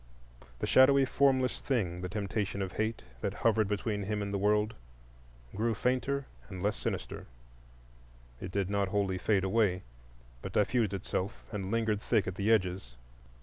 [0.57, 6.25] The shadowy, formless thing—the temptation of Hate, that hovered between him and the world—grew fainter
[6.49, 7.27] and less sinister.
[8.39, 9.83] It did not wholly fade away,
[10.41, 12.95] but diffused itself and lingered thick at the edges.